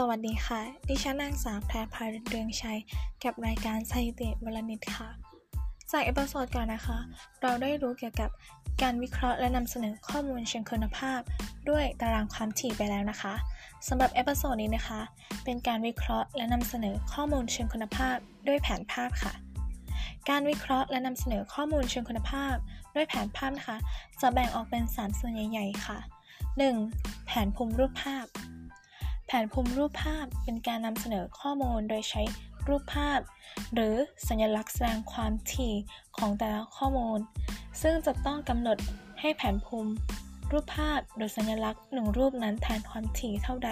[0.00, 2.78] สวัสดีค่ะ ดิฉันนางสาวแพรพายเรืองชัย
[3.24, 5.08] กับรายการสถิติวลนิดค่ะ
[5.90, 6.98] จาก episode ก่อนนะคะ
[7.42, 8.30] เราได้รู้เกี่ยวกับ
[8.82, 11.20] การวิเคราะห์และนำเสนอข้อมูลเชิงคุณภาพ
[11.68, 13.34] ด้วยตารางความถี่ไปแล้วนะคะ
[13.88, 15.00] สำหรับ episode นี้นะคะ
[15.44, 19.32] เป็นการวิเคราะห์และนำเสนอข้อมูลเชิงคุณภาพ ด้วยแผนภาพค่ะ
[20.28, 22.54] การวิเคราะห์และนำเสนอข้อมูลเชิงคุณภาพ
[22.94, 23.78] ด้วยแผนภาพนะคะ
[24.20, 25.98] จะแบ่งออกเป็น 3 ส่วนใหญ่ ๆ ค่ะ
[26.62, 27.26] 1.
[27.26, 28.26] แผนภูมิรูปภาพ
[29.30, 32.22] แผนภูมิรูปภาพเป็นการนำเสนอข้อมูลโดยใช้
[32.68, 33.20] รูปภาพ
[33.74, 33.94] หรือ
[34.28, 35.74] สัญลักษณ์แสดงความถี่
[36.16, 37.18] ของแต่ละข้อมูล
[37.82, 38.78] ซึ่งจะต้องกำหนด
[39.20, 39.92] ให้แผนภูมิ
[40.50, 43.70] รูปภาพหรือสัญลักษณ์หนึ่งรูปนั้นแทนความถี่เท่าใด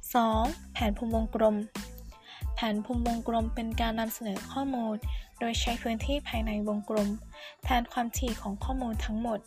[0.00, 0.72] 2.
[0.72, 1.56] แผนภูมิวงกลม
[2.54, 4.94] แผนภูมิวงกลมเป็นการนำเสนอข้อมูล
[5.40, 7.08] โดยใช้พื้นที่ภายในวงกลม
[7.64, 9.38] แทนความถี่ของข้อมูลทั้งหมด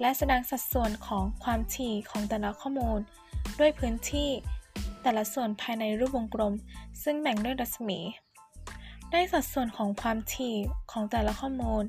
[0.00, 3.00] และแสดงสัดส่วนของความถี่ของแต่ละข้อมูล
[3.58, 4.30] ด้วยพื้นที่
[5.02, 6.54] แต่ละส่วนภายในรูปวงกลม
[7.02, 8.00] ซึ่งแบ่งด้วยรัศมี
[9.12, 10.56] ได้สัดส่วนของความถี่
[10.90, 11.84] ของแต่ละข้อมูล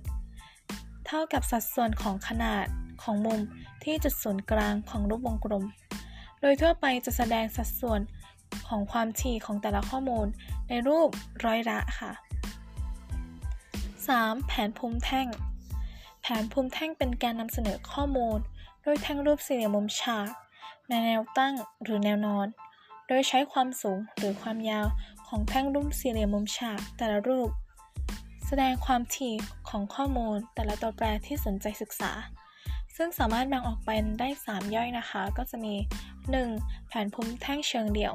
[1.06, 2.66] เท่ากับสัดส่วนของขนาด
[3.04, 3.40] ของมุม
[3.84, 5.64] ที่จุดศูนย์กลางของรูปวงกลม
[6.42, 8.00] โดยทั่วไปจะแสดงสัดส่วน
[8.68, 10.28] ของความถี่ของแต่ละข้อมูล
[10.70, 11.10] ในรูป
[11.46, 12.12] ร้อยละค่ะ
[13.70, 14.48] 3.
[14.48, 15.28] แผนภูมิแท่ง
[16.22, 18.38] แผนภูมิแท่งเป็นการนำเสนอข้อมูล
[18.84, 20.28] โดยแท่งรูปสี่เหลี่ยมมุมฉาก
[20.90, 22.48] แนวตั้งหรือแนวนอน
[23.08, 24.86] โดยใช้ความสูงหรือความยาว
[25.28, 27.50] ของแท่งรูปสี่เหลี่ยมมุมฉากแต่ละรูป
[28.48, 29.34] แสดงความถี่
[29.70, 32.12] ของข้อมูลแต่ละตัวแปรที่สนใจศึกษา
[32.96, 35.76] ซึ่งสามารถแบ่งออกเป็นได้ 3 ย่อยนะคะ ก็จะมี
[36.32, 36.88] 1.
[36.88, 38.14] แผนภูมิแท่งเชิงเดี่ยว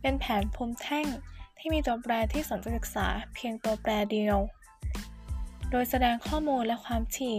[0.00, 1.06] เป็นแผนภูมิแท่ง
[1.58, 4.38] ที่มีตัวแปรที่สนใจศึกษา เพียงตัวแปรเดียว
[5.70, 7.36] โดยแสดงข้อมูลและความถี่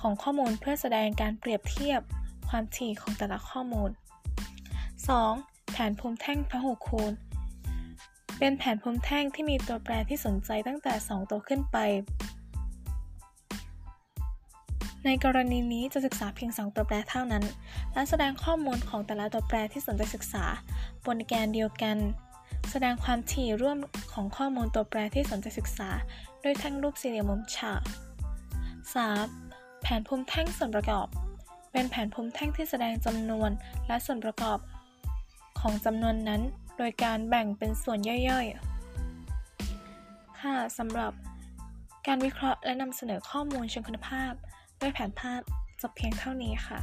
[0.00, 2.00] ของข้อมูลเพื่อแสดงการเปรียบเทียบ
[2.50, 3.90] ความถี่ของแต่ละข้อมูล
[5.00, 5.70] 2.
[5.72, 7.12] แผนภูมิแท่งพหุคูณ
[8.38, 11.76] เป็นแผนภูมิแท่งที่มีตัวแปรที่สนใจตั้งแต่ 2 ตัวขึ้นไป
[15.04, 17.44] ในกรณีนี้จะศึกษาเพียง 2 ตัวแปรเท่านั้น
[17.92, 20.44] และแสดงข้อมูลของแต่ละตัวแปรที่สนใจศึกษา
[21.06, 21.96] บนแกนเดียวกัน
[22.70, 23.78] แสดงความถี่ร่วม
[24.12, 25.90] ของข้อมูลตัวแปรที่สนใจศึกษา
[26.42, 27.80] ด้วยแท่งรูปสี่เหลี่ยมมุมฉาก
[29.02, 29.82] 3.
[29.82, 31.06] แผนภูมิแท่งส่วนประกอบ
[31.72, 33.50] เป็นแผนภูมิแท่งที่แสดงจำนวน
[33.86, 34.58] และส่วนประกอบ
[35.60, 36.42] ของจำนวนนั้น
[36.78, 37.98] โดยการแบ่งเป็นส่วน
[38.28, 41.12] ย่อยๆ ค่ะสำหรับ
[42.06, 44.32] การวิเคราะห์และนำเสนอข้อมูลเชิงคุณภาพ
[44.80, 45.40] ด้วยแผนภาพ
[45.80, 46.80] จบเพียงเท่านี้ค่ะ